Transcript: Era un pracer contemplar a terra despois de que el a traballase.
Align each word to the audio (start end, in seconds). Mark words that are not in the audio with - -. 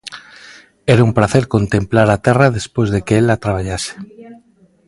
Era 0.93 1.03
un 1.07 1.13
pracer 1.19 1.43
contemplar 1.55 2.07
a 2.11 2.21
terra 2.25 2.55
despois 2.57 2.89
de 2.93 2.99
que 3.05 3.15
el 3.19 3.27
a 3.35 3.37
traballase. 3.43 3.93